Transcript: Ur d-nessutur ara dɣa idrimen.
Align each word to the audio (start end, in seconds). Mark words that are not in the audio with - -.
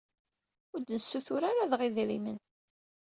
Ur 0.73 0.79
d-nessutur 0.81 1.41
ara 1.49 1.69
dɣa 1.71 1.83
idrimen. 1.87 2.37